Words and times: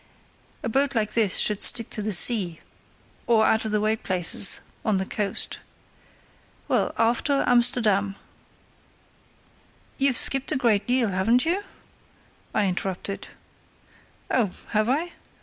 A 0.63 0.67
boat 0.67 0.95
like 0.95 1.13
this 1.13 1.37
should 1.37 1.61
stick 1.61 1.91
to 1.91 2.01
the 2.01 2.11
sea, 2.11 2.59
or 3.27 3.45
out 3.45 3.65
of 3.65 3.71
the 3.71 3.79
way 3.79 3.95
places 3.95 4.59
on 4.83 4.97
the 4.97 5.05
coast. 5.05 5.59
Well, 6.67 6.91
after 6.97 7.43
Amsterdam." 7.45 8.15
"You've 9.99 10.17
skipped 10.17 10.51
a 10.51 10.55
good 10.57 10.87
deal, 10.87 11.09
haven't 11.09 11.45
you?" 11.45 11.61
I 12.51 12.65
interrupted. 12.65 13.27
"Oh! 14.31 14.53
have 14.69 14.89
I? 14.89 15.13